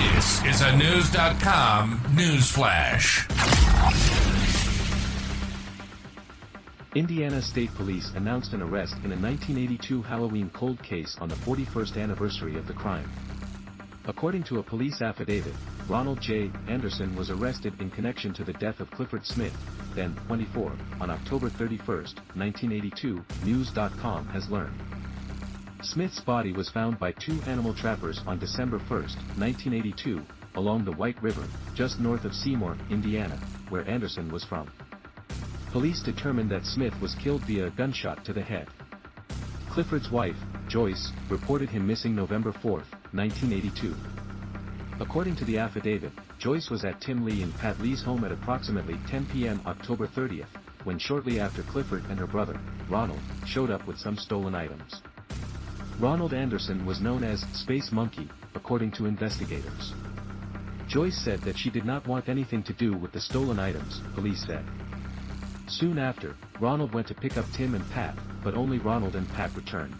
This 0.00 0.42
is 0.46 0.62
a 0.62 0.74
News.com 0.78 2.00
news 2.16 2.50
flash. 2.50 3.28
Indiana 6.94 7.42
State 7.42 7.74
Police 7.74 8.10
announced 8.14 8.54
an 8.54 8.62
arrest 8.62 8.94
in 9.04 9.12
a 9.12 9.20
1982 9.20 10.00
Halloween 10.00 10.48
cold 10.54 10.82
case 10.82 11.18
on 11.20 11.28
the 11.28 11.34
41st 11.34 12.02
anniversary 12.02 12.56
of 12.56 12.66
the 12.66 12.72
crime. 12.72 13.10
According 14.06 14.44
to 14.44 14.58
a 14.58 14.62
police 14.62 15.02
affidavit, 15.02 15.54
Ronald 15.86 16.22
J. 16.22 16.50
Anderson 16.66 17.14
was 17.14 17.28
arrested 17.28 17.74
in 17.78 17.90
connection 17.90 18.32
to 18.32 18.42
the 18.42 18.54
death 18.54 18.80
of 18.80 18.90
Clifford 18.90 19.26
Smith, 19.26 19.54
then 19.94 20.16
24, 20.28 20.72
on 21.02 21.10
October 21.10 21.50
31, 21.50 21.86
1982, 21.86 23.22
News.com 23.44 24.26
has 24.28 24.48
learned. 24.48 24.80
Smith's 25.82 26.20
body 26.20 26.52
was 26.52 26.68
found 26.68 26.98
by 26.98 27.12
two 27.12 27.40
animal 27.46 27.72
trappers 27.72 28.20
on 28.26 28.38
December 28.38 28.78
1, 28.78 28.88
1982, 28.88 30.22
along 30.56 30.84
the 30.84 30.92
White 30.92 31.20
River, 31.22 31.44
just 31.74 31.98
north 31.98 32.26
of 32.26 32.34
Seymour, 32.34 32.76
Indiana, 32.90 33.38
where 33.70 33.88
Anderson 33.88 34.30
was 34.30 34.44
from. 34.44 34.70
Police 35.72 36.02
determined 36.02 36.50
that 36.50 36.66
Smith 36.66 36.92
was 37.00 37.14
killed 37.14 37.42
via 37.42 37.68
a 37.68 37.70
gunshot 37.70 38.24
to 38.26 38.34
the 38.34 38.42
head. 38.42 38.68
Clifford's 39.70 40.10
wife, 40.10 40.36
Joyce, 40.68 41.12
reported 41.30 41.70
him 41.70 41.86
missing 41.86 42.14
November 42.14 42.52
4, 42.52 42.72
1982. 43.12 43.94
According 45.00 45.36
to 45.36 45.44
the 45.46 45.56
affidavit, 45.56 46.12
Joyce 46.38 46.68
was 46.68 46.84
at 46.84 47.00
Tim 47.00 47.24
Lee 47.24 47.42
and 47.42 47.56
Pat 47.56 47.80
Lee's 47.80 48.02
home 48.02 48.24
at 48.24 48.32
approximately 48.32 48.98
10 49.08 49.26
p.m. 49.26 49.60
October 49.64 50.06
30th, 50.06 50.46
when 50.84 50.98
shortly 50.98 51.40
after 51.40 51.62
Clifford 51.62 52.04
and 52.10 52.18
her 52.18 52.26
brother, 52.26 52.60
Ronald, 52.90 53.20
showed 53.46 53.70
up 53.70 53.86
with 53.86 53.98
some 53.98 54.18
stolen 54.18 54.54
items. 54.54 55.00
Ronald 56.00 56.32
Anderson 56.32 56.86
was 56.86 57.02
known 57.02 57.22
as 57.22 57.44
Space 57.52 57.92
Monkey, 57.92 58.26
according 58.54 58.90
to 58.92 59.04
investigators. 59.04 59.92
Joyce 60.88 61.22
said 61.22 61.42
that 61.42 61.58
she 61.58 61.68
did 61.68 61.84
not 61.84 62.06
want 62.06 62.30
anything 62.30 62.62
to 62.62 62.72
do 62.72 62.96
with 62.96 63.12
the 63.12 63.20
stolen 63.20 63.58
items, 63.58 64.00
police 64.14 64.42
said. 64.46 64.64
Soon 65.68 65.98
after, 65.98 66.36
Ronald 66.58 66.94
went 66.94 67.06
to 67.08 67.14
pick 67.14 67.36
up 67.36 67.44
Tim 67.52 67.74
and 67.74 67.88
Pat, 67.90 68.16
but 68.42 68.54
only 68.54 68.78
Ronald 68.78 69.14
and 69.14 69.28
Pat 69.34 69.54
returned. 69.54 69.94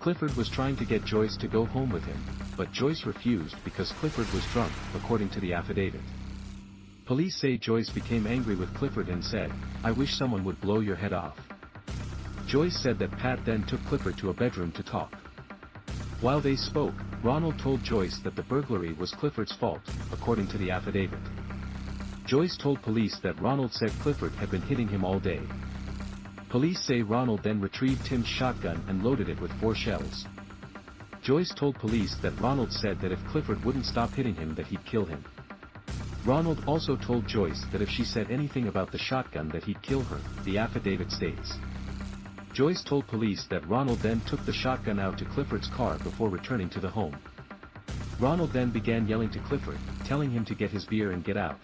Clifford 0.00 0.34
was 0.34 0.48
trying 0.48 0.74
to 0.78 0.84
get 0.84 1.04
Joyce 1.04 1.36
to 1.36 1.46
go 1.46 1.64
home 1.64 1.90
with 1.90 2.02
him, 2.02 2.20
but 2.56 2.72
Joyce 2.72 3.06
refused 3.06 3.54
because 3.62 3.92
Clifford 3.92 4.28
was 4.32 4.44
drunk, 4.46 4.72
according 4.96 5.30
to 5.30 5.38
the 5.38 5.52
affidavit. 5.52 6.00
Police 7.06 7.36
say 7.36 7.56
Joyce 7.56 7.88
became 7.88 8.26
angry 8.26 8.56
with 8.56 8.74
Clifford 8.74 9.08
and 9.08 9.24
said, 9.24 9.52
I 9.84 9.92
wish 9.92 10.16
someone 10.16 10.42
would 10.42 10.60
blow 10.60 10.80
your 10.80 10.96
head 10.96 11.12
off. 11.12 11.38
Joyce 12.48 12.78
said 12.82 12.98
that 12.98 13.10
Pat 13.18 13.44
then 13.44 13.62
took 13.64 13.84
Clifford 13.84 14.16
to 14.16 14.30
a 14.30 14.32
bedroom 14.32 14.72
to 14.72 14.82
talk. 14.82 15.12
While 16.22 16.40
they 16.40 16.56
spoke, 16.56 16.94
Ronald 17.22 17.58
told 17.58 17.84
Joyce 17.84 18.20
that 18.24 18.36
the 18.36 18.42
burglary 18.42 18.94
was 18.94 19.12
Clifford's 19.12 19.52
fault, 19.52 19.82
according 20.12 20.46
to 20.48 20.56
the 20.56 20.70
affidavit. 20.70 21.18
Joyce 22.24 22.56
told 22.56 22.80
police 22.80 23.18
that 23.18 23.38
Ronald 23.38 23.74
said 23.74 23.90
Clifford 24.00 24.32
had 24.32 24.50
been 24.50 24.62
hitting 24.62 24.88
him 24.88 25.04
all 25.04 25.20
day. 25.20 25.42
Police 26.48 26.80
say 26.80 27.02
Ronald 27.02 27.42
then 27.42 27.60
retrieved 27.60 28.06
Tim's 28.06 28.26
shotgun 28.26 28.82
and 28.88 29.04
loaded 29.04 29.28
it 29.28 29.40
with 29.42 29.52
four 29.60 29.74
shells. 29.74 30.24
Joyce 31.20 31.52
told 31.54 31.78
police 31.78 32.16
that 32.22 32.40
Ronald 32.40 32.72
said 32.72 32.98
that 33.02 33.12
if 33.12 33.22
Clifford 33.26 33.62
wouldn't 33.62 33.84
stop 33.84 34.10
hitting 34.14 34.34
him 34.34 34.54
that 34.54 34.66
he'd 34.68 34.86
kill 34.86 35.04
him. 35.04 35.22
Ronald 36.24 36.64
also 36.66 36.96
told 36.96 37.28
Joyce 37.28 37.66
that 37.72 37.82
if 37.82 37.90
she 37.90 38.04
said 38.04 38.30
anything 38.30 38.68
about 38.68 38.90
the 38.90 38.96
shotgun 38.96 39.50
that 39.50 39.64
he'd 39.64 39.82
kill 39.82 40.00
her, 40.04 40.18
the 40.44 40.56
affidavit 40.56 41.12
states. 41.12 41.58
Joyce 42.58 42.82
told 42.82 43.06
police 43.06 43.44
that 43.50 43.68
Ronald 43.68 44.00
then 44.00 44.20
took 44.22 44.44
the 44.44 44.52
shotgun 44.52 44.98
out 44.98 45.16
to 45.18 45.24
Clifford's 45.24 45.68
car 45.68 45.96
before 45.98 46.28
returning 46.28 46.68
to 46.70 46.80
the 46.80 46.90
home. 46.90 47.16
Ronald 48.18 48.52
then 48.52 48.70
began 48.70 49.06
yelling 49.06 49.30
to 49.30 49.38
Clifford, 49.38 49.78
telling 50.04 50.28
him 50.28 50.44
to 50.46 50.56
get 50.56 50.72
his 50.72 50.84
beer 50.84 51.12
and 51.12 51.22
get 51.22 51.36
out. 51.36 51.60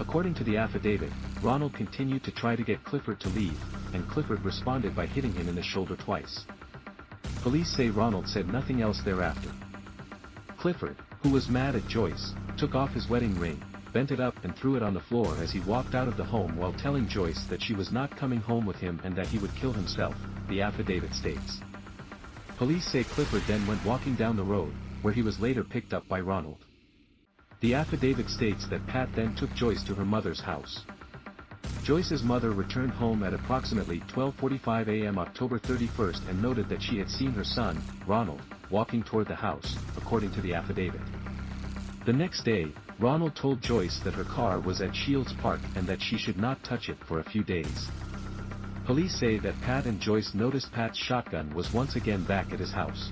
According 0.00 0.34
to 0.34 0.42
the 0.42 0.56
affidavit, 0.56 1.12
Ronald 1.42 1.74
continued 1.74 2.24
to 2.24 2.32
try 2.32 2.56
to 2.56 2.64
get 2.64 2.82
Clifford 2.82 3.20
to 3.20 3.28
leave, 3.28 3.56
and 3.92 4.08
Clifford 4.08 4.44
responded 4.44 4.96
by 4.96 5.06
hitting 5.06 5.32
him 5.32 5.48
in 5.48 5.54
the 5.54 5.62
shoulder 5.62 5.94
twice. 5.94 6.44
Police 7.42 7.70
say 7.70 7.88
Ronald 7.88 8.26
said 8.26 8.48
nothing 8.48 8.82
else 8.82 9.00
thereafter. 9.00 9.52
Clifford, 10.56 10.96
who 11.22 11.30
was 11.30 11.48
mad 11.48 11.76
at 11.76 11.86
Joyce, 11.86 12.34
took 12.56 12.74
off 12.74 12.92
his 12.92 13.08
wedding 13.08 13.38
ring, 13.38 13.62
bent 13.94 14.10
it 14.10 14.18
up 14.18 14.34
and 14.44 14.54
threw 14.56 14.74
it 14.74 14.82
on 14.82 14.92
the 14.92 15.00
floor 15.00 15.36
as 15.40 15.52
he 15.52 15.60
walked 15.60 15.94
out 15.94 16.08
of 16.08 16.16
the 16.16 16.24
home 16.24 16.56
while 16.56 16.72
telling 16.72 17.08
Joyce 17.08 17.46
that 17.48 17.62
she 17.62 17.74
was 17.74 17.92
not 17.92 18.14
coming 18.16 18.40
home 18.40 18.66
with 18.66 18.76
him 18.76 19.00
and 19.04 19.14
that 19.14 19.28
he 19.28 19.38
would 19.38 19.54
kill 19.54 19.72
himself, 19.72 20.16
the 20.48 20.60
affidavit 20.60 21.14
states. 21.14 21.60
Police 22.58 22.84
say 22.84 23.04
Clifford 23.04 23.42
then 23.46 23.64
went 23.68 23.84
walking 23.84 24.16
down 24.16 24.36
the 24.36 24.42
road, 24.42 24.72
where 25.02 25.14
he 25.14 25.22
was 25.22 25.38
later 25.38 25.62
picked 25.62 25.94
up 25.94 26.06
by 26.08 26.20
Ronald. 26.20 26.58
The 27.60 27.74
affidavit 27.74 28.28
states 28.28 28.66
that 28.68 28.86
Pat 28.88 29.08
then 29.14 29.34
took 29.36 29.54
Joyce 29.54 29.84
to 29.84 29.94
her 29.94 30.04
mother's 30.04 30.40
house. 30.40 30.82
Joyce's 31.84 32.24
mother 32.24 32.50
returned 32.50 32.92
home 32.92 33.22
at 33.22 33.32
approximately 33.32 34.00
12.45 34.00 34.88
a.m. 34.88 35.18
October 35.18 35.58
31st 35.60 36.28
and 36.28 36.42
noted 36.42 36.68
that 36.68 36.82
she 36.82 36.98
had 36.98 37.08
seen 37.08 37.30
her 37.32 37.44
son, 37.44 37.80
Ronald, 38.06 38.42
walking 38.70 39.04
toward 39.04 39.28
the 39.28 39.34
house, 39.36 39.76
according 39.96 40.32
to 40.32 40.40
the 40.40 40.54
affidavit. 40.54 41.00
The 42.06 42.12
next 42.12 42.44
day, 42.44 42.72
Ronald 42.98 43.34
told 43.34 43.60
Joyce 43.60 43.98
that 44.04 44.14
her 44.14 44.24
car 44.24 44.60
was 44.60 44.80
at 44.80 44.94
Shields 44.94 45.32
Park 45.32 45.60
and 45.74 45.86
that 45.86 46.00
she 46.00 46.16
should 46.16 46.38
not 46.38 46.62
touch 46.62 46.88
it 46.88 46.98
for 47.04 47.18
a 47.18 47.24
few 47.24 47.42
days. 47.42 47.88
Police 48.84 49.18
say 49.18 49.38
that 49.38 49.60
Pat 49.62 49.86
and 49.86 50.00
Joyce 50.00 50.32
noticed 50.34 50.72
Pat's 50.72 50.98
shotgun 50.98 51.52
was 51.54 51.72
once 51.72 51.96
again 51.96 52.22
back 52.24 52.52
at 52.52 52.60
his 52.60 52.70
house. 52.70 53.10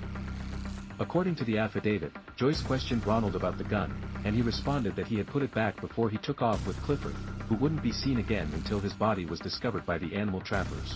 According 0.99 1.35
to 1.35 1.43
the 1.43 1.57
affidavit, 1.57 2.13
Joyce 2.37 2.61
questioned 2.61 3.05
Ronald 3.05 3.35
about 3.35 3.57
the 3.57 3.63
gun, 3.65 3.93
and 4.23 4.35
he 4.35 4.41
responded 4.41 4.95
that 4.95 5.07
he 5.07 5.17
had 5.17 5.27
put 5.27 5.43
it 5.43 5.53
back 5.53 5.81
before 5.81 6.09
he 6.09 6.17
took 6.17 6.41
off 6.41 6.65
with 6.65 6.81
Clifford, 6.83 7.15
who 7.49 7.55
wouldn't 7.55 7.83
be 7.83 7.91
seen 7.91 8.19
again 8.19 8.49
until 8.53 8.79
his 8.79 8.93
body 8.93 9.25
was 9.25 9.39
discovered 9.39 9.85
by 9.85 9.97
the 9.97 10.15
animal 10.15 10.39
trappers. 10.39 10.95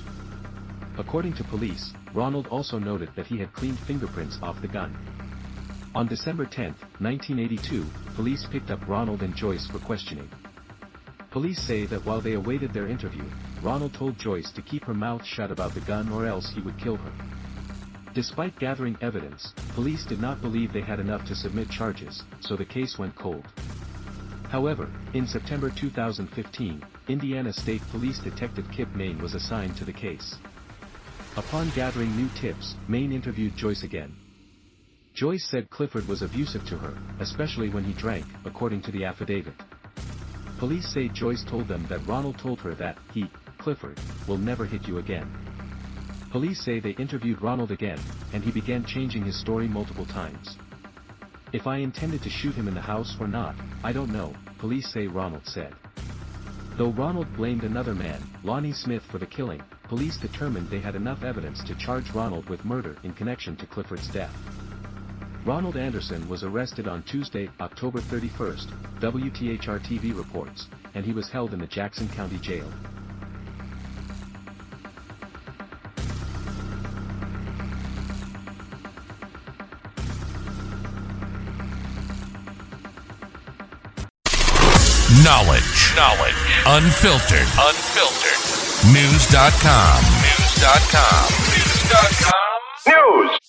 According 0.98 1.34
to 1.34 1.44
police, 1.44 1.94
Ronald 2.14 2.48
also 2.48 2.80
noted 2.80 3.09
that 3.16 3.28
he 3.28 3.38
had 3.38 3.52
cleaned 3.54 3.80
fingerprints 3.80 4.40
off 4.42 4.62
the 4.62 4.68
gun. 4.68 4.96
On 5.96 6.08
December 6.08 6.46
10, 6.46 6.75
1982, 7.00 7.86
police 8.16 8.46
picked 8.46 8.70
up 8.70 8.88
Ronald 8.88 9.24
and 9.24 9.36
Joyce 9.36 9.66
for 9.68 9.80
questioning. 9.80 10.30
Police 11.31 11.62
say 11.62 11.86
that 11.86 12.06
while 12.06 12.22
they 12.22 12.34
awaited 12.34 12.74
their 12.74 12.88
interview, 12.88 13.24
Ronald 13.62 13.94
told 13.94 14.18
Joyce 14.20 14.52
to 14.52 14.62
keep 14.62 14.84
her 14.86 14.94
mouth 14.94 15.25
shut 15.25 15.52
about 15.52 15.74
the 15.74 15.81
gun 15.81 16.12
or 16.12 16.25
else 16.25 16.50
he 16.50 16.62
would 16.62 16.78
kill 16.78 16.98
her. 16.98 17.12
Despite 18.14 18.59
gathering 18.59 18.98
evidence, 19.02 19.53
police 19.74 20.06
did 20.06 20.22
not 20.22 20.42
believe 20.42 20.74
they 20.74 20.81
had 20.81 21.00
enough 21.00 21.25
to 21.25 21.36
submit 21.36 21.70
charges, 21.70 22.24
so 22.40 22.56
the 22.56 22.66
case 22.66 22.98
went 22.98 23.16
cold. 23.16 23.46
However, 24.50 24.90
in 25.14 25.28
September 25.28 25.69
2015, 25.69 26.84
Indiana 27.08 27.54
State 27.54 27.81
Police 27.92 28.19
Detective 28.19 28.66
Kip 28.72 28.94
Main 28.96 29.19
was 29.19 29.36
assigned 29.36 29.75
to 29.78 29.86
the 29.86 29.94
case. 29.94 30.36
Upon 31.36 31.69
gathering 31.75 32.16
new 32.16 32.30
tips, 32.30 32.75
Main 32.88 33.12
interviewed 33.12 33.56
Joyce 33.56 33.84
again. 33.84 34.16
Joyce 35.17 35.50
said 35.50 35.72
Clifford 35.72 36.07
was 36.07 36.22
abusive 36.22 36.63
to 36.67 36.78
her, 36.78 36.95
especially 37.19 37.69
when 37.69 37.83
he 37.83 37.94
drank, 37.94 38.23
according 38.45 38.83
to 38.83 38.91
the 38.91 39.03
affidavit. 39.03 39.55
Police 40.59 40.94
say 40.94 41.07
Joyce 41.07 41.44
told 41.44 41.67
them 41.67 41.88
that 41.89 42.05
Ronald 42.05 42.38
told 42.38 42.59
her 42.59 42.75
that 42.75 43.00
he, 43.16 43.25
Clifford, 43.57 44.00
will 44.27 44.38
never 44.38 44.63
hit 44.63 44.88
you 44.88 45.00
again. 45.00 45.27
Police 46.29 46.63
say 46.63 46.79
they 46.79 46.91
interviewed 46.91 47.41
Ronald 47.41 47.72
again, 47.72 48.00
and 48.31 48.44
he 48.44 48.51
began 48.51 48.85
changing 48.85 49.25
his 49.25 49.39
story 49.39 49.67
multiple 49.67 50.06
times. 50.06 50.56
If 51.51 51.66
I 51.66 51.77
intended 51.77 52.22
to 52.22 52.29
shoot 52.29 52.53
him 52.53 52.67
in 52.67 52.75
the 52.75 52.79
house 52.81 53.17
or 53.19 53.27
not, 53.27 53.56
I 53.83 53.94
don't 53.94 54.13
know, 54.13 54.35
police 54.59 54.94
say 54.94 55.07
Ronald 55.07 55.47
said. 55.47 55.73
Though 56.77 56.91
Ronald 56.91 57.35
blamed 57.35 57.63
another 57.63 57.95
man, 57.95 58.22
Lonnie 58.44 58.72
Smith 58.72 59.01
for 59.09 59.17
the 59.17 59.25
killing, 59.25 59.63
police 59.85 60.17
determined 60.17 60.69
they 60.69 60.79
had 60.79 60.94
enough 60.94 61.23
evidence 61.23 61.63
to 61.63 61.73
charge 61.73 62.11
Ronald 62.11 62.47
with 62.51 62.63
murder 62.66 62.97
in 63.01 63.13
connection 63.13 63.56
to 63.56 63.66
Clifford's 63.66 64.09
death. 64.09 64.35
Ronald 65.47 65.78
Anderson 65.78 66.28
was 66.28 66.44
arrested 66.44 66.90
on 66.90 67.03
Tuesday, 67.03 67.50
October 67.62 68.01
31st, 68.01 68.68
WTHR 69.00 69.80
TV 69.80 70.13
reports, 70.13 70.68
and 70.94 71.06
he 71.06 71.13
was 71.13 71.30
held 71.30 71.54
in 71.54 71.60
the 71.60 71.68
Jackson 71.68 72.10
County 72.10 72.38
Jail. 72.39 72.69
Knowledge. 85.24 85.95
Knowledge. 85.95 86.36
Unfiltered. 86.66 87.48
Unfiltered. 87.56 88.92
News.com. 88.92 90.04
News.com. 90.27 91.30
News.com. 91.56 93.30
News. 93.30 93.46